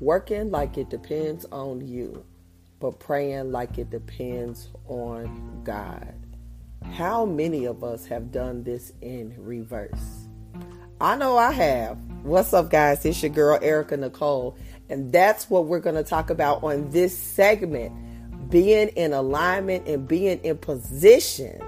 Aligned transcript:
working 0.00 0.50
like 0.50 0.78
it 0.78 0.90
depends 0.90 1.44
on 1.50 1.86
you, 1.86 2.24
but 2.80 3.00
praying 3.00 3.50
like 3.50 3.78
it 3.78 3.90
depends 3.90 4.68
on 4.86 5.62
God. 5.64 6.14
How 6.92 7.24
many 7.24 7.64
of 7.64 7.82
us 7.82 8.06
have 8.06 8.30
done 8.30 8.62
this 8.62 8.92
in 9.00 9.34
reverse? 9.36 10.26
I 11.00 11.16
know 11.16 11.36
I 11.36 11.52
have. 11.52 11.98
What's 12.22 12.52
up, 12.52 12.70
guys? 12.70 13.04
It's 13.04 13.22
your 13.22 13.30
girl, 13.30 13.58
Erica 13.60 13.96
Nicole, 13.96 14.56
and 14.88 15.12
that's 15.12 15.50
what 15.50 15.66
we're 15.66 15.80
going 15.80 15.96
to 15.96 16.04
talk 16.04 16.30
about 16.30 16.62
on 16.62 16.90
this 16.90 17.16
segment 17.16 17.92
being 18.50 18.88
in 18.88 19.12
alignment 19.12 19.86
and 19.86 20.08
being 20.08 20.38
in 20.40 20.56
position 20.58 21.60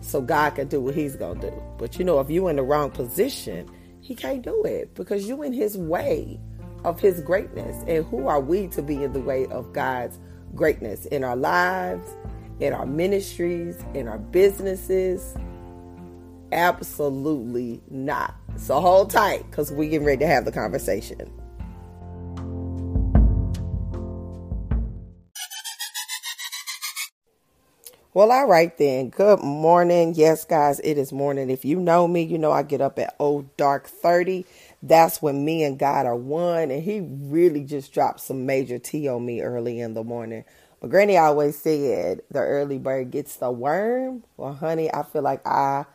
so 0.00 0.20
God 0.20 0.50
can 0.50 0.68
do 0.68 0.80
what 0.80 0.94
He's 0.94 1.16
going 1.16 1.40
to 1.40 1.50
do. 1.50 1.62
But 1.78 1.98
you 1.98 2.04
know, 2.04 2.20
if 2.20 2.30
you're 2.30 2.50
in 2.50 2.56
the 2.56 2.62
wrong 2.62 2.90
position, 2.90 3.70
He 4.00 4.14
can't 4.14 4.42
do 4.42 4.64
it 4.64 4.94
because 4.94 5.26
you're 5.28 5.44
in 5.44 5.52
His 5.52 5.76
way 5.76 6.40
of 6.86 7.00
His 7.00 7.20
greatness. 7.20 7.84
And 7.86 8.06
who 8.06 8.28
are 8.28 8.40
we 8.40 8.68
to 8.68 8.80
be 8.80 9.02
in 9.02 9.12
the 9.12 9.20
way 9.20 9.46
of 9.46 9.72
God's 9.72 10.18
greatness 10.54 11.04
in 11.06 11.24
our 11.24 11.36
lives, 11.36 12.08
in 12.60 12.72
our 12.72 12.86
ministries, 12.86 13.76
in 13.92 14.08
our 14.08 14.18
businesses? 14.18 15.34
Absolutely 16.52 17.82
not. 17.90 18.36
So 18.56 18.80
hold 18.80 19.10
tight 19.10 19.44
because 19.50 19.72
we're 19.72 19.90
getting 19.90 20.06
ready 20.06 20.20
to 20.20 20.28
have 20.28 20.44
the 20.44 20.52
conversation. 20.52 21.30
Well, 28.14 28.32
all 28.32 28.46
right 28.46 28.74
then. 28.78 29.10
Good 29.10 29.40
morning. 29.40 30.14
Yes, 30.16 30.46
guys, 30.46 30.80
it 30.80 30.96
is 30.96 31.12
morning. 31.12 31.50
If 31.50 31.66
you 31.66 31.78
know 31.78 32.08
me, 32.08 32.22
you 32.22 32.38
know 32.38 32.50
I 32.50 32.62
get 32.62 32.80
up 32.80 32.98
at 32.98 33.14
old 33.18 33.54
dark 33.58 33.86
30. 33.86 34.46
That's 34.82 35.22
when 35.22 35.44
me 35.44 35.64
and 35.64 35.78
God 35.78 36.06
are 36.06 36.16
one. 36.16 36.70
And 36.70 36.82
he 36.82 37.00
really 37.00 37.64
just 37.64 37.92
dropped 37.92 38.20
some 38.20 38.46
major 38.46 38.78
tea 38.78 39.08
on 39.08 39.24
me 39.26 39.40
early 39.42 39.80
in 39.80 39.94
the 39.94 40.04
morning. 40.04 40.44
But 40.80 40.90
Granny 40.90 41.16
always 41.16 41.58
said 41.58 42.22
the 42.30 42.40
early 42.40 42.78
bird 42.78 43.10
gets 43.10 43.36
the 43.36 43.50
worm. 43.50 44.24
Well, 44.36 44.54
honey, 44.54 44.92
I 44.92 45.02
feel 45.02 45.22
like 45.22 45.46
I 45.46 45.86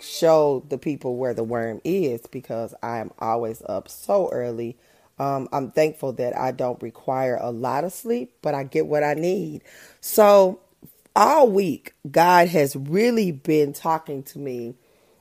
showed 0.00 0.70
the 0.70 0.78
people 0.78 1.16
where 1.16 1.34
the 1.34 1.44
worm 1.44 1.80
is 1.84 2.22
because 2.30 2.74
I 2.82 2.98
am 2.98 3.10
always 3.18 3.62
up 3.68 3.88
so 3.88 4.28
early. 4.30 4.76
Um, 5.18 5.48
I'm 5.52 5.70
thankful 5.70 6.12
that 6.14 6.36
I 6.36 6.52
don't 6.52 6.82
require 6.82 7.38
a 7.40 7.50
lot 7.50 7.84
of 7.84 7.92
sleep, 7.92 8.34
but 8.42 8.54
I 8.54 8.64
get 8.64 8.86
what 8.86 9.04
I 9.04 9.14
need. 9.14 9.62
So 10.00 10.60
all 11.14 11.48
week, 11.48 11.94
God 12.10 12.48
has 12.48 12.74
really 12.76 13.30
been 13.30 13.72
talking 13.72 14.22
to 14.24 14.38
me 14.38 14.74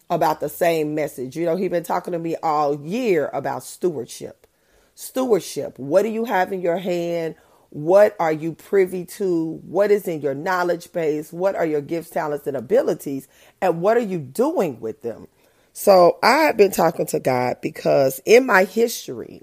about 0.09 0.39
the 0.39 0.49
same 0.49 0.95
message. 0.95 1.35
You 1.35 1.45
know, 1.45 1.55
He's 1.55 1.69
been 1.69 1.83
talking 1.83 2.13
to 2.13 2.19
me 2.19 2.35
all 2.43 2.79
year 2.81 3.29
about 3.33 3.63
stewardship. 3.63 4.47
Stewardship. 4.95 5.79
What 5.79 6.03
do 6.03 6.09
you 6.09 6.25
have 6.25 6.53
in 6.53 6.61
your 6.61 6.77
hand? 6.77 7.35
What 7.69 8.15
are 8.19 8.31
you 8.31 8.53
privy 8.53 9.05
to? 9.05 9.59
What 9.65 9.89
is 9.89 10.07
in 10.07 10.21
your 10.21 10.35
knowledge 10.35 10.91
base? 10.91 11.33
What 11.33 11.55
are 11.55 11.65
your 11.65 11.81
gifts, 11.81 12.11
talents, 12.11 12.45
and 12.45 12.55
abilities? 12.55 13.27
And 13.61 13.81
what 13.81 13.97
are 13.97 14.01
you 14.01 14.19
doing 14.19 14.79
with 14.79 15.01
them? 15.01 15.27
So 15.73 16.19
I 16.21 16.43
have 16.43 16.57
been 16.57 16.71
talking 16.71 17.07
to 17.07 17.19
God 17.19 17.57
because 17.61 18.21
in 18.25 18.45
my 18.45 18.65
history, 18.65 19.41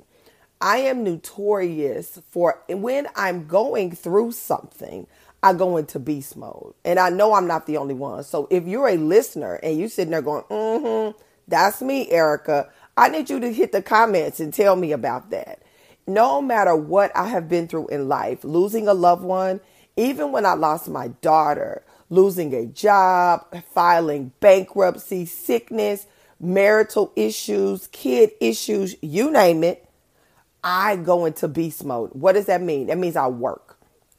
I 0.61 0.79
am 0.79 1.03
notorious 1.03 2.21
for 2.31 2.63
when 2.69 3.09
I'm 3.17 3.49
going 3.49 3.97
through 3.97 4.33
something, 4.33 5.09
I 5.43 5.53
go 5.55 5.77
into 5.77 5.99
beast 5.99 6.37
mode. 6.37 6.75
And 6.85 6.99
I 6.99 7.11
know 7.11 7.35
I'm 7.35 7.47
not 7.47 7.67
the 7.67 7.77
only 7.77 7.95
one. 7.95 8.25
So 8.25 8.47
if 8.51 8.67
you're 8.67 8.89
a 8.89 8.97
listener 8.97 9.55
and 9.63 9.79
you're 9.79 9.89
sitting 9.89 10.11
there 10.11 10.23
going, 10.23 10.45
mm-hmm, 10.45 11.19
that's 11.49 11.81
me, 11.83 12.11
Erica, 12.11 12.69
I 12.97 13.09
need 13.09 13.31
you 13.31 13.41
to 13.41 13.53
hit 13.53 13.73
the 13.73 13.83
comments 13.83 14.41
and 14.41 14.53
tell 14.53 14.77
me 14.77 14.93
about 14.93 15.31
that. 15.31 15.63
No 16.07 16.43
matter 16.43 16.75
what 16.77 17.15
I 17.17 17.29
have 17.29 17.49
been 17.49 17.69
through 17.69 17.89
in 17.89 18.09
life, 18.09 18.45
losing 18.45 18.89
a 18.89 18.95
loved 18.95 19.23
one, 19.23 19.61
even 19.97 20.33
when 20.33 20.45
I 20.45 20.55
lost 20.55 20.89
my 20.89 21.09
daughter, 21.09 21.85
losing 22.11 22.55
a 22.55 22.67
job, 22.67 23.47
filing 23.73 24.33
bankruptcy, 24.41 25.25
sickness, 25.27 26.07
marital 26.41 27.13
issues, 27.17 27.87
kid 27.89 28.33
issues, 28.41 28.97
you 29.01 29.31
name 29.31 29.63
it, 29.63 29.87
I 30.63 30.97
go 30.97 31.25
into 31.27 31.49
beast 31.49 31.85
mode. 31.85 32.11
What 32.13 32.33
does 32.33 32.47
that 32.47 32.61
mean? 32.61 32.89
That 32.89 32.99
means 32.99 33.17
I 33.17 33.29
work. 33.29 33.70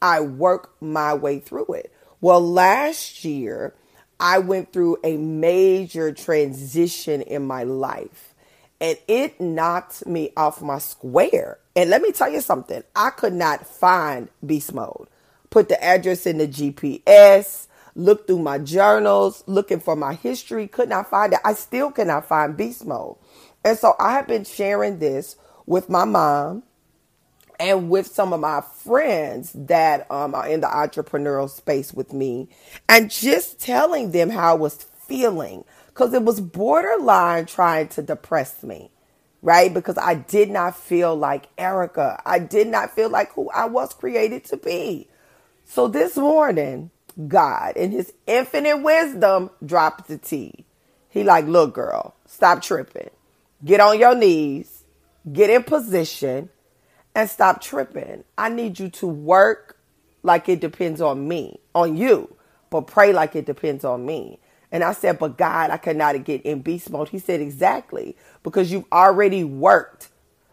I 0.01 0.21
work 0.21 0.73
my 0.81 1.13
way 1.13 1.39
through 1.39 1.73
it. 1.73 1.93
Well, 2.19 2.41
last 2.41 3.23
year, 3.25 3.75
I 4.19 4.39
went 4.39 4.71
through 4.71 4.97
a 5.03 5.17
major 5.17 6.11
transition 6.11 7.21
in 7.21 7.45
my 7.45 7.63
life 7.63 8.35
and 8.79 8.97
it 9.07 9.39
knocked 9.39 10.05
me 10.05 10.31
off 10.35 10.61
my 10.61 10.79
square. 10.79 11.59
And 11.75 11.89
let 11.89 12.01
me 12.01 12.11
tell 12.11 12.29
you 12.29 12.41
something 12.41 12.83
I 12.95 13.11
could 13.11 13.33
not 13.33 13.65
find 13.65 14.29
beast 14.45 14.73
mode. 14.73 15.07
Put 15.49 15.69
the 15.69 15.83
address 15.83 16.25
in 16.25 16.39
the 16.39 16.47
GPS, 16.47 17.67
look 17.95 18.25
through 18.25 18.39
my 18.39 18.57
journals, 18.57 19.43
looking 19.47 19.79
for 19.79 19.95
my 19.95 20.15
history, 20.15 20.67
could 20.67 20.89
not 20.89 21.09
find 21.09 21.33
it. 21.33 21.39
I 21.45 21.53
still 21.53 21.91
cannot 21.91 22.27
find 22.27 22.57
beast 22.57 22.85
mode. 22.85 23.17
And 23.63 23.77
so 23.77 23.93
I 23.99 24.13
have 24.13 24.27
been 24.27 24.43
sharing 24.43 24.99
this 24.99 25.35
with 25.65 25.89
my 25.89 26.05
mom 26.05 26.63
and 27.61 27.91
with 27.91 28.07
some 28.07 28.33
of 28.33 28.39
my 28.39 28.61
friends 28.61 29.51
that 29.53 30.09
um, 30.11 30.33
are 30.33 30.47
in 30.47 30.61
the 30.61 30.67
entrepreneurial 30.67 31.49
space 31.49 31.93
with 31.93 32.11
me 32.11 32.49
and 32.89 33.11
just 33.11 33.59
telling 33.61 34.11
them 34.11 34.31
how 34.31 34.51
I 34.51 34.57
was 34.57 34.83
feeling 35.07 35.63
because 35.87 36.13
it 36.15 36.23
was 36.23 36.41
borderline 36.41 37.45
trying 37.45 37.87
to 37.89 38.01
depress 38.01 38.63
me, 38.63 38.89
right? 39.43 39.71
Because 39.71 39.97
I 39.99 40.15
did 40.15 40.49
not 40.49 40.75
feel 40.75 41.15
like 41.15 41.49
Erica. 41.55 42.19
I 42.25 42.39
did 42.39 42.67
not 42.67 42.95
feel 42.95 43.11
like 43.11 43.31
who 43.33 43.49
I 43.51 43.65
was 43.65 43.93
created 43.93 44.43
to 44.45 44.57
be. 44.57 45.07
So 45.65 45.87
this 45.87 46.17
morning, 46.17 46.89
God, 47.27 47.77
in 47.77 47.91
his 47.91 48.11
infinite 48.25 48.77
wisdom, 48.77 49.51
dropped 49.63 50.07
the 50.07 50.17
tea. 50.17 50.65
He 51.09 51.23
like, 51.23 51.45
look, 51.45 51.75
girl, 51.75 52.15
stop 52.25 52.63
tripping. 52.63 53.11
Get 53.63 53.79
on 53.79 53.99
your 53.99 54.15
knees, 54.15 54.83
get 55.31 55.51
in 55.51 55.63
position, 55.63 56.49
and 57.15 57.29
stop 57.29 57.61
tripping. 57.61 58.23
I 58.37 58.49
need 58.49 58.79
you 58.79 58.89
to 58.91 59.07
work 59.07 59.77
like 60.23 60.49
it 60.49 60.59
depends 60.61 61.01
on 61.01 61.27
me, 61.27 61.59
on 61.75 61.97
you, 61.97 62.35
but 62.69 62.87
pray 62.87 63.13
like 63.13 63.35
it 63.35 63.45
depends 63.45 63.83
on 63.85 64.05
me. 64.05 64.39
And 64.71 64.83
I 64.83 64.93
said, 64.93 65.19
But 65.19 65.37
God, 65.37 65.71
I 65.71 65.77
cannot 65.77 66.23
get 66.23 66.43
in 66.43 66.61
beast 66.61 66.89
mode. 66.89 67.09
He 67.09 67.19
said, 67.19 67.41
Exactly, 67.41 68.15
because 68.43 68.71
you've 68.71 68.85
already 68.91 69.43
worked 69.43 70.09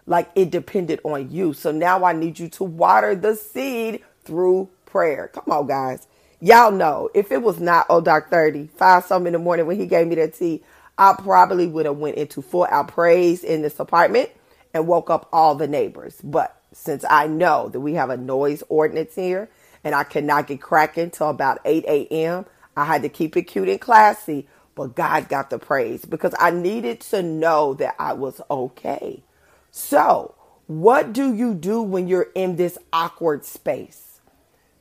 like 0.06 0.30
it 0.34 0.50
depended 0.50 1.00
on 1.04 1.30
you. 1.30 1.52
So 1.52 1.70
now 1.70 2.04
I 2.04 2.12
need 2.12 2.38
you 2.38 2.48
to 2.50 2.64
water 2.64 3.14
the 3.14 3.36
seed 3.36 4.02
through 4.24 4.68
prayer. 4.86 5.30
Come 5.32 5.44
on, 5.48 5.66
guys. 5.66 6.06
Y'all 6.40 6.72
know 6.72 7.10
if 7.14 7.32
it 7.32 7.42
was 7.42 7.60
not 7.60 7.86
oh 7.90 8.00
dark 8.00 8.30
30, 8.30 8.68
five 8.76 9.04
some 9.04 9.26
in 9.26 9.32
the 9.34 9.38
morning 9.38 9.66
when 9.66 9.78
he 9.78 9.86
gave 9.86 10.06
me 10.08 10.16
that 10.16 10.34
tea, 10.34 10.62
I 10.96 11.14
probably 11.14 11.66
would 11.66 11.86
have 11.86 11.98
went 11.98 12.16
into 12.16 12.42
full 12.42 12.66
out 12.70 12.88
praise 12.88 13.44
in 13.44 13.62
this 13.62 13.78
apartment 13.80 14.30
and 14.78 14.88
woke 14.88 15.10
up 15.10 15.28
all 15.32 15.56
the 15.56 15.68
neighbors. 15.68 16.20
But 16.24 16.60
since 16.72 17.04
I 17.10 17.28
know 17.28 17.70
that 17.70 17.80
we 17.80 17.94
have 17.94 18.10
a 18.10 18.18
noise 18.18 18.64
ordinance 18.70 19.16
here 19.16 19.50
and 19.84 19.94
I 19.94 20.04
cannot 20.04 20.48
get 20.48 20.62
cracking 20.62 21.10
till 21.12 21.30
about 21.30 21.60
8 21.66 21.84
a.m., 21.86 22.46
I 22.76 22.86
had 22.86 23.02
to 23.02 23.10
keep 23.10 23.36
it 23.36 23.44
cute 23.44 23.70
and 23.70 23.80
classy. 23.80 24.48
But 24.76 24.96
God 24.96 25.28
got 25.28 25.50
the 25.50 25.58
praise 25.60 26.06
because 26.06 26.34
I 26.40 26.52
needed 26.52 27.00
to 27.02 27.22
know 27.22 27.74
that 27.76 27.96
I 27.98 28.14
was 28.14 28.40
okay. 28.50 29.24
So, 29.72 30.36
what 30.68 31.12
do 31.12 31.34
you 31.34 31.54
do 31.54 31.82
when 31.82 32.08
you're 32.08 32.30
in 32.34 32.56
this 32.56 32.78
awkward 32.92 33.44
space? 33.44 34.20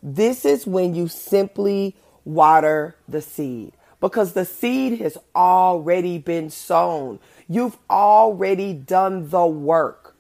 This 0.04 0.46
is 0.46 0.68
when 0.68 0.96
you 0.96 1.08
simply 1.10 1.96
water 2.26 2.96
the 3.08 3.22
seed 3.22 3.74
because 4.02 4.34
the 4.34 4.46
seed 4.46 5.02
has 5.02 5.18
already 5.36 6.20
been 6.20 6.50
sown. 6.52 7.20
You've 7.48 7.78
already 7.90 8.74
done 8.74 9.30
the 9.30 9.46
work. 9.46 10.16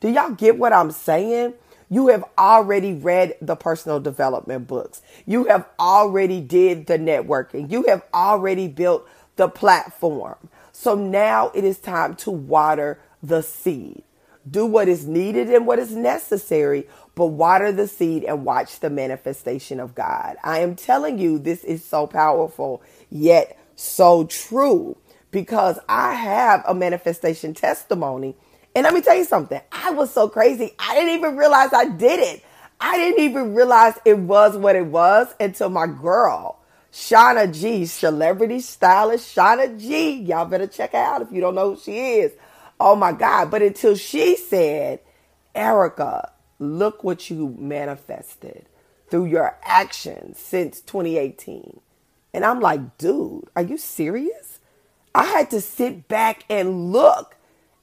Do 0.00 0.08
y'all 0.08 0.30
get 0.30 0.58
what 0.58 0.72
I'm 0.72 0.90
saying? 0.90 1.54
You 1.90 2.08
have 2.08 2.24
already 2.38 2.92
read 2.92 3.34
the 3.40 3.56
personal 3.56 4.00
development 4.00 4.66
books. 4.66 5.02
You 5.26 5.44
have 5.44 5.66
already 5.78 6.40
did 6.40 6.86
the 6.86 6.98
networking. 6.98 7.70
You 7.70 7.84
have 7.84 8.02
already 8.12 8.68
built 8.68 9.08
the 9.36 9.48
platform. 9.48 10.48
So 10.72 10.94
now 10.94 11.50
it 11.54 11.64
is 11.64 11.78
time 11.78 12.14
to 12.16 12.30
water 12.30 13.00
the 13.22 13.42
seed. 13.42 14.02
Do 14.48 14.66
what 14.66 14.88
is 14.88 15.06
needed 15.06 15.48
and 15.48 15.66
what 15.66 15.78
is 15.78 15.92
necessary, 15.92 16.86
but 17.14 17.26
water 17.26 17.72
the 17.72 17.88
seed 17.88 18.24
and 18.24 18.44
watch 18.44 18.80
the 18.80 18.90
manifestation 18.90 19.80
of 19.80 19.94
God. 19.94 20.36
I 20.44 20.58
am 20.58 20.76
telling 20.76 21.18
you, 21.18 21.38
this 21.38 21.64
is 21.64 21.84
so 21.84 22.06
powerful, 22.06 22.82
yet 23.10 23.58
so 23.76 24.24
true 24.24 24.96
because 25.34 25.80
I 25.88 26.14
have 26.14 26.62
a 26.64 26.74
manifestation 26.74 27.54
testimony. 27.54 28.36
And 28.72 28.84
let 28.84 28.94
me 28.94 29.00
tell 29.02 29.16
you 29.16 29.24
something. 29.24 29.60
I 29.72 29.90
was 29.90 30.12
so 30.12 30.28
crazy. 30.28 30.74
I 30.78 30.94
didn't 30.94 31.14
even 31.18 31.36
realize 31.36 31.72
I 31.72 31.86
did 31.86 32.20
it. 32.20 32.44
I 32.80 32.96
didn't 32.96 33.20
even 33.20 33.52
realize 33.52 33.94
it 34.04 34.16
was 34.16 34.56
what 34.56 34.76
it 34.76 34.86
was 34.86 35.26
until 35.40 35.70
my 35.70 35.88
girl, 35.88 36.60
Shauna 36.92 37.52
G, 37.52 37.84
celebrity 37.84 38.60
stylist 38.60 39.34
Shauna 39.34 39.76
G. 39.80 40.20
Y'all 40.20 40.46
better 40.46 40.68
check 40.68 40.92
her 40.92 40.98
out 40.98 41.22
if 41.22 41.32
you 41.32 41.40
don't 41.40 41.56
know 41.56 41.74
who 41.74 41.80
she 41.80 41.98
is. 41.98 42.32
Oh 42.78 42.94
my 42.94 43.10
God. 43.10 43.50
But 43.50 43.62
until 43.62 43.96
she 43.96 44.36
said, 44.36 45.00
Erica, 45.52 46.30
look 46.60 47.02
what 47.02 47.28
you 47.28 47.56
manifested 47.58 48.66
through 49.10 49.26
your 49.26 49.58
actions 49.64 50.38
since 50.38 50.80
2018. 50.82 51.80
And 52.32 52.44
I'm 52.44 52.60
like, 52.60 52.98
dude, 52.98 53.48
are 53.56 53.62
you 53.62 53.78
serious? 53.78 54.53
I 55.14 55.24
had 55.24 55.50
to 55.50 55.60
sit 55.60 56.08
back 56.08 56.44
and 56.48 56.92
look. 56.92 57.36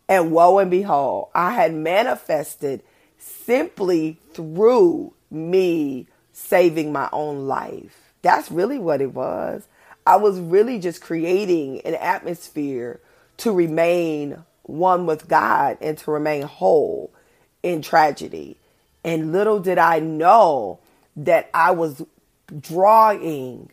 And 0.09 0.31
woe 0.31 0.57
and 0.59 0.69
behold, 0.69 1.29
I 1.33 1.53
had 1.53 1.73
manifested 1.73 2.83
simply 3.17 4.17
through 4.33 5.13
me 5.29 6.07
saving 6.33 6.91
my 6.91 7.07
own 7.13 7.47
life. 7.47 8.11
That's 8.21 8.51
really 8.51 8.77
what 8.77 9.01
it 9.01 9.13
was. 9.13 9.67
I 10.05 10.17
was 10.17 10.39
really 10.39 10.79
just 10.79 11.01
creating 11.01 11.79
an 11.81 11.95
atmosphere 11.95 12.99
to 13.37 13.51
remain 13.53 14.43
one 14.63 15.05
with 15.05 15.27
God 15.29 15.77
and 15.79 15.97
to 15.99 16.11
remain 16.11 16.41
whole 16.41 17.13
in 17.63 17.81
tragedy. 17.81 18.57
And 19.03 19.31
little 19.31 19.59
did 19.59 19.77
I 19.77 19.99
know 19.99 20.79
that 21.15 21.49
I 21.53 21.71
was 21.71 22.03
drawing 22.59 23.71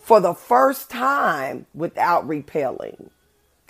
for 0.00 0.20
the 0.20 0.34
first 0.34 0.90
time 0.90 1.66
without 1.74 2.26
repelling. 2.26 3.10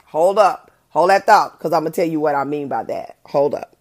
Hold 0.07 0.39
up. 0.39 0.71
Hold 0.91 1.11
that 1.11 1.27
thought 1.27 1.59
because 1.59 1.73
I'm 1.73 1.83
going 1.83 1.93
to 1.93 2.01
tell 2.01 2.09
you 2.11 2.21
what 2.21 2.35
I 2.35 2.45
mean 2.45 2.69
by 2.69 2.85
that. 2.85 3.17
Hold 3.27 3.55
up. 3.55 3.77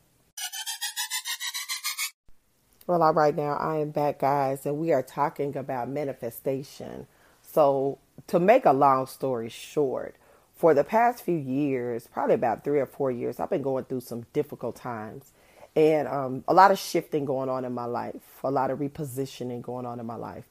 Well, 2.88 3.02
all 3.02 3.14
right, 3.14 3.36
now 3.36 3.54
I 3.54 3.78
am 3.78 3.90
back, 3.90 4.20
guys, 4.20 4.66
and 4.66 4.78
we 4.78 4.92
are 4.94 5.02
talking 5.02 5.58
about 5.58 5.90
manifestation. 5.90 7.08
So, 7.42 7.98
to 8.28 8.40
make 8.40 8.66
a 8.66 8.74
long 8.74 9.08
story 9.08 9.50
short, 9.50 10.16
for 10.54 10.74
the 10.74 10.84
past 10.84 11.24
few 11.24 11.36
years, 11.38 12.08
probably 12.08 12.36
about 12.36 12.64
three 12.64 12.80
or 12.80 12.86
four 12.86 13.12
years, 13.12 13.40
I've 13.40 13.50
been 13.50 13.64
going 13.64 13.86
through 13.86 14.02
some 14.02 14.26
difficult 14.34 14.76
times 14.76 15.32
and 15.76 16.08
um, 16.08 16.44
a 16.48 16.54
lot 16.54 16.72
of 16.72 16.80
shifting 16.80 17.26
going 17.26 17.50
on 17.50 17.66
in 17.66 17.74
my 17.74 17.86
life, 17.86 18.40
a 18.44 18.52
lot 18.52 18.72
of 18.72 18.80
repositioning 18.80 19.62
going 19.62 19.86
on 19.86 20.00
in 20.00 20.06
my 20.06 20.16
life. 20.16 20.46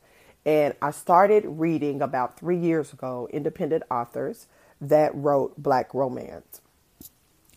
And 0.47 0.75
I 0.83 0.91
started 0.91 1.45
reading 1.47 2.03
about 2.03 2.39
three 2.39 2.59
years 2.59 2.93
ago 2.93 3.29
independent 3.33 3.83
authors 3.91 4.47
that 4.81 5.15
wrote 5.15 5.57
black 5.63 5.95
romance. 5.95 6.61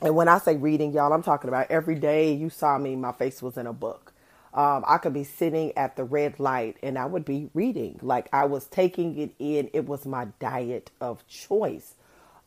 And 0.01 0.15
when 0.15 0.27
I 0.27 0.37
say 0.37 0.55
reading, 0.57 0.93
y'all, 0.93 1.11
I'm 1.11 1.23
talking 1.23 1.49
about 1.49 1.71
every 1.71 1.95
day 1.95 2.33
you 2.33 2.49
saw 2.49 2.77
me, 2.77 2.95
my 2.95 3.11
face 3.11 3.41
was 3.41 3.57
in 3.57 3.67
a 3.67 3.73
book. 3.73 4.13
Um, 4.53 4.83
I 4.87 4.97
could 4.97 5.13
be 5.13 5.23
sitting 5.23 5.75
at 5.77 5.95
the 5.95 6.03
red 6.03 6.39
light 6.39 6.77
and 6.81 6.97
I 6.97 7.05
would 7.05 7.25
be 7.25 7.49
reading. 7.53 7.99
Like 8.01 8.29
I 8.31 8.45
was 8.45 8.65
taking 8.65 9.17
it 9.17 9.33
in. 9.39 9.69
It 9.73 9.85
was 9.85 10.05
my 10.05 10.27
diet 10.39 10.91
of 11.01 11.27
choice. 11.27 11.95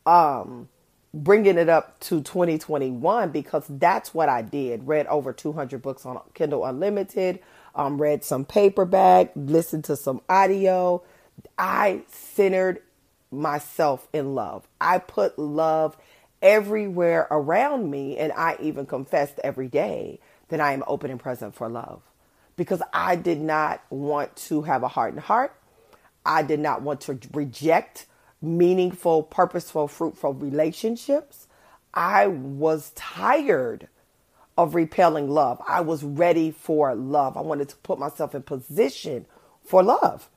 Um, 0.05 0.69
bringing 1.13 1.57
it 1.57 1.69
up 1.69 1.99
to 2.01 2.21
2021 2.21 3.31
because 3.31 3.65
that's 3.69 4.13
what 4.13 4.29
I 4.29 4.41
did. 4.41 4.87
Read 4.87 5.07
over 5.07 5.33
200 5.33 5.81
books 5.81 6.05
on 6.05 6.19
Kindle 6.33 6.65
Unlimited, 6.65 7.39
um, 7.75 8.01
read 8.01 8.23
some 8.23 8.45
paperback, 8.45 9.31
listened 9.35 9.85
to 9.85 9.95
some 9.95 10.21
audio. 10.29 11.03
I 11.57 12.01
centered 12.09 12.81
myself 13.31 14.07
in 14.13 14.35
love. 14.35 14.67
I 14.79 14.99
put 14.99 15.39
love 15.39 15.97
everywhere 16.41 17.27
around 17.31 17.89
me, 17.89 18.17
and 18.17 18.31
I 18.33 18.57
even 18.59 18.85
confessed 18.85 19.39
every 19.43 19.67
day 19.67 20.19
that 20.49 20.59
I 20.59 20.73
am 20.73 20.83
open 20.87 21.11
and 21.11 21.19
present 21.19 21.55
for 21.55 21.69
love 21.69 22.01
because 22.55 22.81
I 22.93 23.15
did 23.15 23.39
not 23.39 23.81
want 23.89 24.35
to 24.47 24.63
have 24.63 24.83
a 24.83 24.87
hardened 24.89 25.23
heart. 25.23 25.55
I 26.25 26.43
did 26.43 26.59
not 26.59 26.81
want 26.81 27.01
to 27.01 27.19
reject 27.33 28.05
meaningful, 28.41 29.23
purposeful, 29.23 29.87
fruitful 29.87 30.33
relationships. 30.33 31.47
I 31.93 32.27
was 32.27 32.91
tired 32.95 33.87
of 34.57 34.75
repelling 34.75 35.29
love. 35.29 35.61
I 35.67 35.81
was 35.81 36.03
ready 36.03 36.51
for 36.51 36.95
love. 36.95 37.37
I 37.37 37.41
wanted 37.41 37.69
to 37.69 37.75
put 37.77 37.99
myself 37.99 38.35
in 38.35 38.43
position 38.43 39.25
for 39.63 39.83
love. 39.83 40.29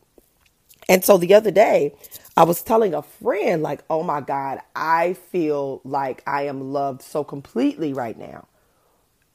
And 0.89 1.05
so 1.05 1.19
the 1.19 1.35
other 1.35 1.51
day, 1.51 1.95
I 2.37 2.45
was 2.45 2.63
telling 2.63 2.95
a 2.95 3.03
friend, 3.03 3.63
like, 3.63 3.83
oh 3.91 4.03
my 4.03 4.21
God, 4.21 4.61
I 4.77 5.15
feel 5.15 5.81
like 5.85 6.23
I 6.27 6.45
am 6.45 6.73
loved 6.73 7.03
so 7.03 7.25
completely 7.25 7.93
right 7.93 8.19
now. 8.19 8.49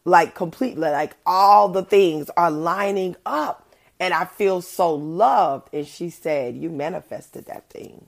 Like, 0.06 0.36
completely, 0.36 0.90
like 0.90 1.16
all 1.26 1.70
the 1.70 1.84
things 1.84 2.30
are 2.38 2.52
lining 2.52 3.16
up. 3.26 3.74
And 4.00 4.14
I 4.14 4.26
feel 4.26 4.62
so 4.62 4.96
loved. 4.96 5.70
And 5.74 5.88
she 5.88 6.10
said, 6.10 6.58
You 6.58 6.70
manifested 6.70 7.46
that 7.48 7.70
thing. 7.70 8.08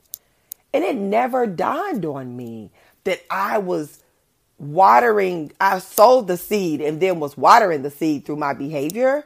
And 0.74 0.84
it 0.84 0.96
never 0.96 1.46
dawned 1.46 2.04
on 2.06 2.36
me 2.36 2.70
that 3.04 3.22
I 3.30 3.58
was 3.58 4.02
watering, 4.58 5.52
I 5.60 5.78
sowed 5.78 6.28
the 6.28 6.36
seed 6.36 6.80
and 6.80 7.00
then 7.00 7.20
was 7.20 7.36
watering 7.36 7.82
the 7.82 7.90
seed 7.90 8.24
through 8.24 8.36
my 8.36 8.54
behavior. 8.54 9.24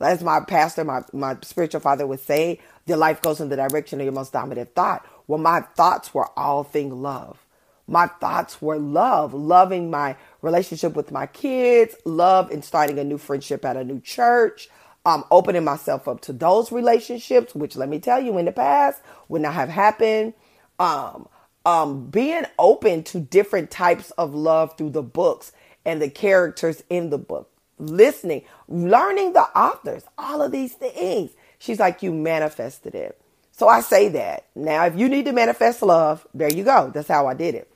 As 0.00 0.22
my 0.22 0.40
pastor, 0.40 0.84
my, 0.84 1.02
my 1.12 1.36
spiritual 1.42 1.80
father 1.80 2.06
would 2.06 2.20
say, 2.20 2.60
your 2.86 2.96
life 2.96 3.20
goes 3.20 3.40
in 3.40 3.50
the 3.50 3.56
direction 3.56 4.00
of 4.00 4.04
your 4.04 4.12
most 4.12 4.32
dominant 4.32 4.74
thought. 4.74 5.06
Well, 5.26 5.38
my 5.38 5.60
thoughts 5.60 6.14
were 6.14 6.28
all 6.38 6.64
thing 6.64 7.02
love. 7.02 7.44
My 7.86 8.06
thoughts 8.06 8.62
were 8.62 8.78
love, 8.78 9.34
loving 9.34 9.90
my 9.90 10.16
relationship 10.42 10.94
with 10.94 11.10
my 11.10 11.26
kids, 11.26 11.96
love 12.04 12.50
in 12.50 12.62
starting 12.62 12.98
a 12.98 13.04
new 13.04 13.18
friendship 13.18 13.64
at 13.64 13.76
a 13.76 13.84
new 13.84 14.00
church, 14.00 14.68
um, 15.04 15.24
opening 15.30 15.64
myself 15.64 16.06
up 16.06 16.20
to 16.22 16.32
those 16.32 16.70
relationships, 16.70 17.54
which 17.54 17.76
let 17.76 17.88
me 17.88 17.98
tell 17.98 18.20
you 18.20 18.38
in 18.38 18.44
the 18.44 18.52
past 18.52 19.02
would 19.28 19.42
not 19.42 19.54
have 19.54 19.68
happened 19.68 20.34
um, 20.78 21.28
um, 21.64 22.06
being 22.06 22.44
open 22.58 23.02
to 23.04 23.20
different 23.20 23.70
types 23.70 24.10
of 24.12 24.34
love 24.34 24.76
through 24.76 24.90
the 24.90 25.02
books 25.02 25.52
and 25.84 26.02
the 26.02 26.10
characters 26.10 26.82
in 26.90 27.10
the 27.10 27.18
book, 27.18 27.50
listening, 27.78 28.44
learning 28.68 29.32
the 29.32 29.42
authors, 29.58 30.04
all 30.18 30.42
of 30.42 30.52
these 30.52 30.74
things. 30.74 31.32
She's 31.58 31.80
like, 31.80 32.02
you 32.02 32.12
manifested 32.12 32.94
it. 32.94 33.20
So 33.52 33.68
I 33.68 33.82
say 33.82 34.08
that. 34.10 34.46
Now, 34.54 34.86
if 34.86 34.96
you 34.96 35.08
need 35.08 35.26
to 35.26 35.32
manifest 35.32 35.82
love, 35.82 36.26
there 36.34 36.52
you 36.52 36.64
go. 36.64 36.90
That's 36.94 37.08
how 37.08 37.26
I 37.26 37.34
did 37.34 37.54
it. 37.54 37.70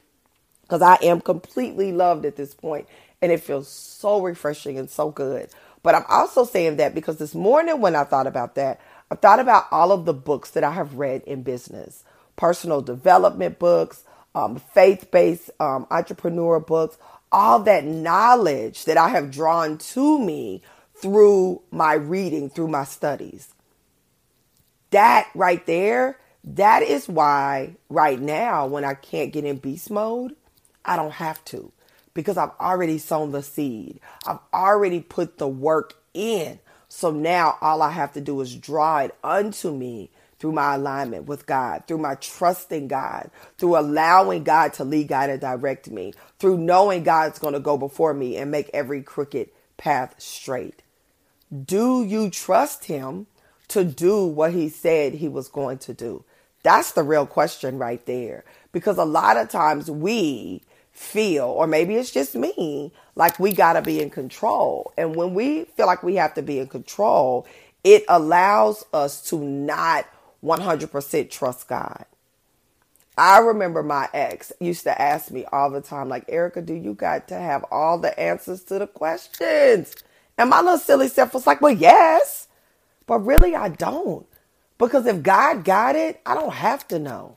Because 0.63 0.83
I 0.83 0.97
am 1.03 1.21
completely 1.21 1.93
loved 1.93 2.25
at 2.25 2.37
this 2.37 2.55
point, 2.55 2.89
and 3.23 3.33
it 3.33 3.41
feels 3.43 3.69
so 3.69 4.23
refreshing 4.23 4.79
and 4.79 4.91
so 4.91 5.11
good. 5.11 5.51
But 5.83 5.95
I'm 5.95 6.05
also 6.09 6.45
saying 6.45 6.77
that 6.79 6.95
because 6.95 7.19
this 7.19 7.35
morning 7.35 7.81
when 7.81 7.97
I 7.97 8.05
thought 8.05 8.27
about 8.27 8.55
that, 8.57 8.81
I 9.11 9.17
thought 9.17 9.41
about 9.41 9.67
all 9.71 9.93
of 9.93 10.07
the 10.07 10.15
books 10.15 10.51
that 10.53 10.65
I 10.65 10.73
have 10.73 10.95
read 10.95 11.23
in 11.25 11.43
business 11.43 12.05
personal 12.37 12.81
development 12.81 13.59
books, 13.59 14.05
um, 14.35 14.57
faith 14.57 15.11
based 15.11 15.51
um, 15.61 15.87
entrepreneur 15.91 16.61
books, 16.61 16.99
all 17.31 17.61
that 17.61 17.85
knowledge 17.85 18.85
that 18.85 18.97
I 18.97 19.09
have 19.11 19.31
drawn 19.31 19.79
to 19.79 20.19
me 20.19 20.63
through 20.97 21.63
my 21.71 21.95
reading, 21.95 22.49
through 22.49 22.69
my 22.69 22.85
studies. 22.85 23.53
That 24.91 25.29
right 25.35 25.65
there, 25.67 26.19
that 26.45 26.83
is 26.83 27.09
why 27.09 27.77
right 27.89 28.21
now, 28.21 28.67
when 28.67 28.85
I 28.85 28.95
can't 28.95 29.33
get 29.33 29.45
in 29.45 29.57
beast 29.57 29.91
mode, 29.91 30.37
I 30.85 30.97
don't 30.97 31.13
have 31.13 31.45
to 31.47 31.73
because 32.15 32.37
I've 32.37 32.53
already 32.61 32.99
sown 32.99 33.33
the 33.33 33.43
seed. 33.43 34.01
I've 34.27 34.39
already 34.53 35.01
put 35.01 35.39
the 35.39 35.49
work 35.49 35.95
in. 36.15 36.61
So 36.89 37.11
now 37.11 37.59
all 37.61 37.83
I 37.83 37.91
have 37.91 38.13
to 38.13 38.21
do 38.21 38.41
is 38.41 38.55
draw 38.55 38.99
it 38.99 39.15
unto 39.25 39.73
me 39.73 40.11
through 40.39 40.53
my 40.53 40.75
alignment 40.75 41.27
with 41.27 41.47
God, 41.47 41.85
through 41.87 41.99
my 41.99 42.15
trusting 42.17 42.89
God, 42.89 43.31
through 43.59 43.79
allowing 43.79 44.45
God 44.45 44.73
to 44.75 44.85
lead, 44.85 45.09
guide, 45.09 45.31
and 45.31 45.41
direct 45.41 45.91
me, 45.91 46.13
through 46.39 46.59
knowing 46.59 47.03
God's 47.03 47.39
going 47.39 47.55
to 47.55 47.61
go 47.61 47.77
before 47.77 48.15
me 48.15 48.37
and 48.37 48.51
make 48.51 48.71
every 48.75 49.03
crooked 49.03 49.51
path 49.77 50.15
straight. 50.19 50.83
Do 51.65 52.05
you 52.05 52.31
trust 52.31 52.85
Him 52.85 53.27
to 53.69 53.85
do 53.85 54.25
what 54.25 54.53
He 54.53 54.69
said 54.69 55.15
He 55.15 55.29
was 55.29 55.49
going 55.49 55.79
to 55.79 55.95
do? 55.95 56.25
That's 56.63 56.93
the 56.93 57.03
real 57.03 57.27
question 57.27 57.79
right 57.79 58.05
there. 58.07 58.45
Because 58.73 58.99
a 58.99 59.05
lot 59.05 59.37
of 59.37 59.49
times 59.49 59.91
we 59.91 60.63
feel, 60.93 61.47
or 61.47 61.67
maybe 61.67 61.95
it's 61.97 62.11
just 62.11 62.35
me, 62.35 62.93
like 63.15 63.39
we 63.39 63.53
got 63.53 63.75
to 63.75 63.83
be 63.83 64.01
in 64.01 64.11
control. 64.11 64.93
And 64.97 65.15
when 65.15 65.35
we 65.35 65.65
feel 65.65 65.87
like 65.87 66.03
we 66.03 66.17
have 66.17 66.35
to 66.35 66.43
be 66.43 66.59
in 66.59 66.69
control, 66.69 67.47
it 67.83 68.05
allows 68.09 68.85
us 68.93 69.21
to 69.29 69.39
not 69.39 70.07
100% 70.45 71.31
trust 71.31 71.69
God. 71.69 72.05
I 73.17 73.39
remember 73.39 73.83
my 73.83 74.09
ex 74.13 74.53
used 74.61 74.83
to 74.85 75.01
ask 75.01 75.31
me 75.31 75.45
all 75.53 75.71
the 75.71 75.81
time, 75.81 76.09
like, 76.09 76.25
Erica, 76.29 76.63
do 76.63 76.75
you 76.75 76.95
got 76.95 77.29
to 77.29 77.35
have 77.37 77.65
all 77.71 77.99
the 77.99 78.19
answers 78.19 78.65
to 78.65 78.79
the 78.81 78.89
questions? 78.89 79.95
And 80.37 80.51
my 80.51 80.61
little 80.61 80.79
silly 80.79 81.09
self 81.09 81.35
was 81.35 81.47
like, 81.47 81.61
well, 81.61 81.73
yes. 81.75 82.49
But 83.07 83.21
really, 83.21 83.55
I 83.55 83.69
don't. 83.69 84.27
Because 84.79 85.07
if 85.07 85.23
God 85.23 85.65
got 85.65 85.95
it, 85.97 86.21
I 86.27 86.35
don't 86.35 86.55
have 86.55 86.89
to 86.89 86.99
know. 86.99 87.37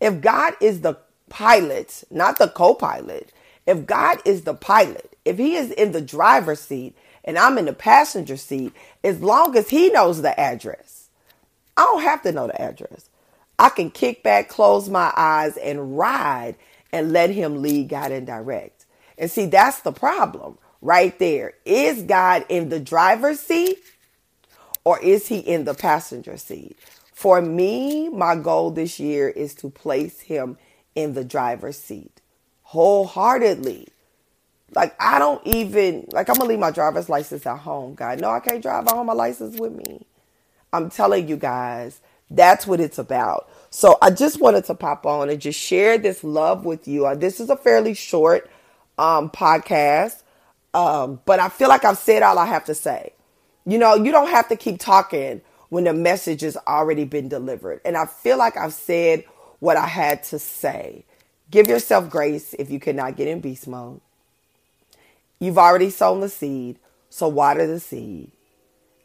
If 0.00 0.20
God 0.20 0.54
is 0.60 0.82
the 0.82 0.98
pilot, 1.30 2.04
not 2.10 2.38
the 2.38 2.48
co 2.48 2.74
pilot, 2.74 3.32
if 3.66 3.86
God 3.86 4.18
is 4.26 4.42
the 4.42 4.54
pilot, 4.54 5.16
if 5.24 5.38
He 5.38 5.56
is 5.56 5.70
in 5.70 5.92
the 5.92 6.02
driver's 6.02 6.60
seat 6.60 6.96
and 7.24 7.38
I'm 7.38 7.56
in 7.58 7.66
the 7.66 7.72
passenger 7.72 8.36
seat, 8.36 8.72
as 9.02 9.22
long 9.22 9.56
as 9.56 9.70
He 9.70 9.90
knows 9.90 10.20
the 10.22 10.38
address, 10.38 11.01
I 11.76 11.84
don't 11.84 12.02
have 12.02 12.22
to 12.22 12.32
know 12.32 12.48
the 12.48 12.60
address. 12.62 13.10
I 13.58 13.70
can 13.70 13.90
kick 13.90 14.22
back, 14.22 14.48
close 14.48 14.88
my 14.90 15.12
eyes, 15.16 15.56
and 15.58 15.98
ride 15.98 16.56
and 16.92 17.12
let 17.12 17.30
him 17.30 17.62
lead, 17.62 17.88
guide, 17.90 18.12
and 18.12 18.26
direct. 18.26 18.86
And 19.18 19.30
see, 19.30 19.46
that's 19.46 19.80
the 19.80 19.92
problem. 19.92 20.58
right 20.82 21.18
there. 21.18 21.54
Is 21.64 22.02
God 22.04 22.46
in 22.48 22.70
the 22.70 22.80
driver's 22.80 23.40
seat 23.40 23.78
or 24.84 25.00
is 25.00 25.28
he 25.28 25.38
in 25.38 25.64
the 25.64 25.74
passenger 25.74 26.36
seat? 26.38 26.78
For 27.14 27.42
me, 27.42 28.08
my 28.10 28.36
goal 28.36 28.70
this 28.72 29.00
year 29.00 29.28
is 29.28 29.54
to 29.56 29.70
place 29.70 30.20
him 30.20 30.58
in 30.94 31.14
the 31.14 31.24
driver's 31.24 31.78
seat 31.78 32.20
wholeheartedly. 32.64 33.88
Like 34.74 34.94
I 35.00 35.18
don't 35.18 35.46
even 35.46 36.06
like 36.12 36.28
I'm 36.30 36.36
gonna 36.36 36.48
leave 36.50 36.58
my 36.60 36.70
driver's 36.72 37.08
license 37.08 37.46
at 37.46 37.58
home, 37.58 37.94
God. 37.94 38.20
No, 38.20 38.30
I 38.30 38.40
can't 38.40 38.62
drive. 38.62 38.88
I 38.88 38.96
have 38.96 39.06
my 39.06 39.14
license 39.14 39.58
with 39.58 39.72
me. 39.74 40.06
I'm 40.72 40.90
telling 40.90 41.28
you 41.28 41.36
guys, 41.36 42.00
that's 42.30 42.66
what 42.66 42.80
it's 42.80 42.98
about. 42.98 43.48
So 43.70 43.98
I 44.02 44.10
just 44.10 44.40
wanted 44.40 44.64
to 44.66 44.74
pop 44.74 45.06
on 45.06 45.30
and 45.30 45.40
just 45.40 45.58
share 45.58 45.98
this 45.98 46.24
love 46.24 46.64
with 46.64 46.88
you. 46.88 47.06
Uh, 47.06 47.14
this 47.14 47.40
is 47.40 47.50
a 47.50 47.56
fairly 47.56 47.94
short 47.94 48.50
um, 48.98 49.30
podcast, 49.30 50.22
um, 50.74 51.20
but 51.24 51.40
I 51.40 51.48
feel 51.48 51.68
like 51.68 51.84
I've 51.84 51.98
said 51.98 52.22
all 52.22 52.38
I 52.38 52.46
have 52.46 52.64
to 52.66 52.74
say. 52.74 53.12
You 53.64 53.78
know, 53.78 53.94
you 53.94 54.12
don't 54.12 54.30
have 54.30 54.48
to 54.48 54.56
keep 54.56 54.78
talking 54.78 55.40
when 55.68 55.84
the 55.84 55.92
message 55.92 56.42
has 56.42 56.56
already 56.66 57.04
been 57.04 57.28
delivered. 57.28 57.80
And 57.84 57.96
I 57.96 58.06
feel 58.06 58.36
like 58.36 58.56
I've 58.56 58.74
said 58.74 59.24
what 59.60 59.76
I 59.76 59.86
had 59.86 60.22
to 60.24 60.38
say. 60.38 61.04
Give 61.50 61.66
yourself 61.66 62.10
grace 62.10 62.54
if 62.54 62.70
you 62.70 62.80
cannot 62.80 63.16
get 63.16 63.28
in 63.28 63.40
beast 63.40 63.68
mode. 63.68 64.00
You've 65.38 65.58
already 65.58 65.90
sown 65.90 66.20
the 66.20 66.28
seed, 66.28 66.78
so 67.10 67.28
water 67.28 67.66
the 67.66 67.80
seed. 67.80 68.32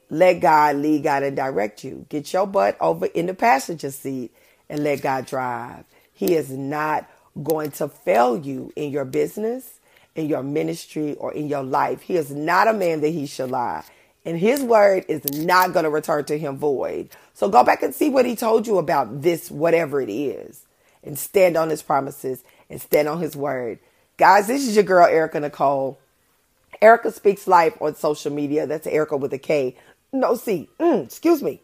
Let 0.10 0.36
God 0.42 0.78
lead, 0.78 1.04
God, 1.04 1.24
and 1.24 1.36
direct 1.36 1.84
you. 1.84 2.06
Get 2.10 2.32
your 2.34 2.48
butt 2.48 2.78
over 2.82 3.08
in 3.08 3.28
the 3.28 3.34
passenger 3.34 3.92
seat 3.92 4.32
and 4.70 4.84
let 4.84 5.02
God 5.02 5.26
drive. 5.26 5.86
He 6.14 6.36
is 6.36 6.50
not 6.52 7.10
going 7.44 7.72
to 7.72 7.88
fail 7.90 8.38
you 8.38 8.72
in 8.76 8.92
your 8.92 9.06
business, 9.06 9.80
in 10.16 10.28
your 10.28 10.44
ministry, 10.44 11.16
or 11.16 11.34
in 11.34 11.48
your 11.48 11.64
life. 11.64 12.02
He 12.02 12.16
is 12.16 12.32
not 12.32 12.68
a 12.68 12.74
man 12.74 13.02
that 13.02 13.10
he 13.10 13.28
shall 13.28 13.48
lie. 13.50 13.84
And 14.26 14.40
his 14.40 14.62
word 14.64 15.06
is 15.08 15.24
not 15.46 15.74
going 15.74 15.86
to 15.86 15.90
return 15.90 16.26
to 16.26 16.38
him 16.38 16.58
void. 16.58 17.10
So 17.34 17.50
go 17.50 17.64
back 17.64 17.84
and 17.84 17.96
see 17.96 18.10
what 18.10 18.26
he 18.26 18.36
told 18.36 18.68
you 18.68 18.78
about 18.78 19.22
this, 19.22 19.52
whatever 19.52 20.02
it 20.02 20.10
is, 20.10 20.64
and 21.04 21.18
stand 21.18 21.58
on 21.58 21.70
his 21.70 21.84
promises 21.84 22.44
and 22.70 22.82
stand 22.82 23.08
on 23.08 23.22
his 23.22 23.36
word. 23.36 23.80
Guys, 24.18 24.48
this 24.48 24.68
is 24.68 24.76
your 24.76 24.84
girl, 24.84 25.08
Erica 25.08 25.40
Nicole. 25.40 26.00
Erica 26.82 27.12
Speaks 27.12 27.48
Life 27.48 27.82
on 27.82 27.96
social 27.96 28.32
media. 28.34 28.68
That's 28.68 28.88
Erica 28.88 29.18
with 29.18 29.34
a 29.34 29.38
K. 29.38 29.76
No 30.12 30.36
see 30.36 30.70
Mm, 30.80 31.06
excuse 31.06 31.44
me. 31.44 31.62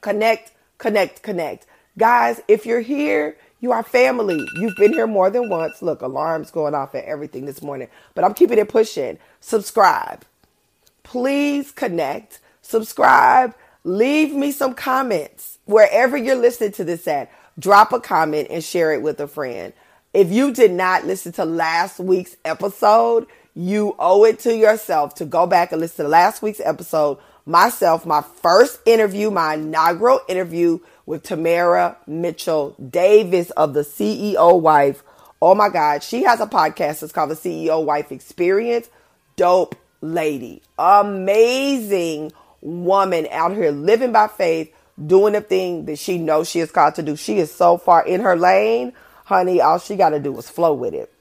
Connect, 0.00 0.52
connect, 0.78 1.22
connect. 1.22 1.66
Guys, 1.98 2.40
if 2.48 2.64
you're 2.64 2.80
here, 2.80 3.36
you 3.60 3.72
are 3.72 3.82
family. 3.82 4.46
You've 4.56 4.76
been 4.76 4.92
here 4.92 5.06
more 5.06 5.28
than 5.28 5.50
once. 5.50 5.82
Look, 5.82 6.00
alarms 6.00 6.50
going 6.50 6.74
off 6.74 6.94
and 6.94 7.04
everything 7.04 7.44
this 7.44 7.60
morning, 7.62 7.88
but 8.14 8.24
I'm 8.24 8.34
keeping 8.34 8.58
it 8.58 8.68
pushing. 8.68 9.18
Subscribe. 9.40 10.24
Please 11.02 11.72
connect, 11.72 12.40
subscribe, 12.62 13.54
leave 13.84 14.32
me 14.32 14.52
some 14.52 14.74
comments 14.74 15.58
wherever 15.64 16.16
you're 16.16 16.36
listening 16.36 16.72
to 16.72 16.84
this 16.84 17.06
at. 17.08 17.30
Drop 17.58 17.92
a 17.92 18.00
comment 18.00 18.48
and 18.50 18.64
share 18.64 18.92
it 18.92 19.02
with 19.02 19.20
a 19.20 19.26
friend. 19.28 19.72
If 20.14 20.30
you 20.30 20.52
did 20.52 20.72
not 20.72 21.04
listen 21.04 21.32
to 21.32 21.44
last 21.44 21.98
week's 21.98 22.36
episode, 22.44 23.26
you 23.54 23.94
owe 23.98 24.24
it 24.24 24.38
to 24.40 24.56
yourself 24.56 25.14
to 25.16 25.24
go 25.24 25.46
back 25.46 25.72
and 25.72 25.80
listen 25.80 26.04
to 26.04 26.08
last 26.08 26.42
week's 26.42 26.60
episode. 26.60 27.18
Myself, 27.46 28.06
my 28.06 28.22
first 28.22 28.80
interview, 28.86 29.30
my 29.30 29.54
inaugural 29.54 30.20
interview 30.28 30.78
with 31.06 31.22
Tamara 31.22 31.96
Mitchell 32.06 32.76
Davis 32.90 33.50
of 33.50 33.74
the 33.74 33.80
CEO 33.80 34.60
Wife. 34.60 35.02
Oh 35.42 35.54
my 35.54 35.68
God, 35.68 36.02
she 36.02 36.22
has 36.24 36.40
a 36.40 36.46
podcast. 36.46 37.02
It's 37.02 37.12
called 37.12 37.30
the 37.30 37.34
CEO 37.34 37.84
Wife 37.84 38.12
Experience. 38.12 38.90
Dope 39.36 39.74
lady, 40.00 40.62
amazing 40.78 42.32
woman 42.60 43.26
out 43.30 43.52
here 43.52 43.70
living 43.70 44.12
by 44.12 44.28
faith, 44.28 44.74
doing 45.06 45.32
the 45.32 45.40
thing 45.40 45.86
that 45.86 45.98
she 45.98 46.18
knows 46.18 46.48
she 46.48 46.60
is 46.60 46.70
called 46.70 46.94
to 46.96 47.02
do. 47.02 47.16
She 47.16 47.38
is 47.38 47.52
so 47.52 47.78
far 47.78 48.06
in 48.06 48.20
her 48.20 48.36
lane, 48.36 48.92
honey. 49.24 49.60
All 49.60 49.78
she 49.78 49.96
got 49.96 50.10
to 50.10 50.20
do 50.20 50.36
is 50.38 50.48
flow 50.48 50.74
with 50.74 50.94
it 50.94 51.12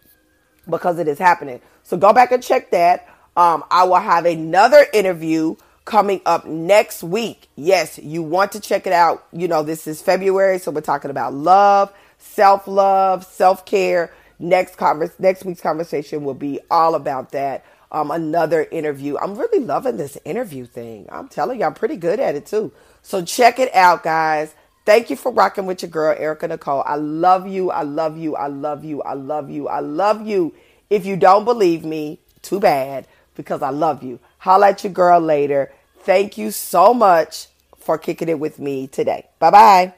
because 0.70 1.00
it 1.00 1.08
is 1.08 1.18
happening. 1.18 1.62
So 1.84 1.98
go 1.98 2.14
back 2.14 2.32
and 2.32 2.44
check 2.44 2.72
that. 2.72 3.08
Um, 3.36 3.64
I 3.72 3.86
will 3.86 3.96
have 3.96 4.26
another 4.26 4.86
interview 4.94 5.56
coming 5.89 6.22
up 6.27 6.46
next 6.46 7.01
week. 7.03 7.50
Yes, 7.55 7.98
you 7.98 8.22
want 8.22 8.51
to 8.51 8.60
check 8.60 8.86
it 8.86 8.93
out. 8.93 9.25
You 9.34 9.48
know, 9.48 9.63
this 9.63 9.88
is 9.88 10.01
February, 10.03 10.60
so 10.60 10.69
we're 10.69 10.81
talking 10.81 11.10
about 11.10 11.34
love, 11.34 11.91
self 12.19 12.67
love, 12.67 13.25
self 13.25 13.65
care. 13.65 14.13
Next 14.38 14.77
converse, 14.77 15.12
next 15.17 15.43
week's 15.43 15.62
conversation 15.62 16.24
will 16.24 16.36
be 16.36 16.60
all 16.69 16.93
about 16.93 17.31
that. 17.31 17.65
Um, 17.91 18.12
another 18.12 18.67
interview. 18.72 19.17
I'm 19.17 19.36
really 19.36 19.65
loving 19.65 19.98
this 19.98 20.15
interview 20.24 20.65
thing. 20.67 21.08
I'm 21.12 21.27
telling 21.27 21.60
you, 21.60 21.65
I'm 21.65 21.74
pretty 21.74 21.98
good 21.98 22.19
at 22.19 22.36
it 22.36 22.46
too. 22.46 22.72
So 23.01 23.25
check 23.25 23.58
it 23.58 23.74
out, 23.74 24.03
guys. 24.03 24.53
Thank 24.86 25.10
you 25.10 25.15
for 25.15 25.31
rocking 25.31 25.65
with 25.65 25.81
your 25.81 25.89
girl, 25.89 26.15
Erica 26.17 26.48
Nicole. 26.48 26.84
I 26.86 26.96
love 26.96 27.48
you. 27.48 27.72
I 27.72 27.81
love 27.81 28.15
you. 28.15 28.36
I 28.36 28.48
love 28.48 28.86
you. 28.86 29.01
I 29.01 29.15
love 29.15 29.50
you. 29.50 29.67
I 29.67 29.79
love 29.79 30.25
you. 30.25 30.53
If 30.91 31.08
you 31.08 31.17
don't 31.17 31.46
believe 31.46 31.84
me, 31.84 32.19
too 32.43 32.60
bad 32.60 33.08
because 33.36 33.62
I 33.63 33.69
love 33.69 34.03
you. 34.03 34.19
Holla 34.39 34.69
at 34.69 34.84
your 34.84 34.93
girl 34.93 35.19
later. 35.19 35.72
Thank 36.03 36.38
you 36.38 36.51
so 36.51 36.94
much 36.94 37.48
for 37.77 37.98
kicking 37.98 38.29
it 38.29 38.39
with 38.39 38.60
me 38.60 38.88
today. 38.88 39.27
Bye 39.39 39.51
bye. 39.51 39.94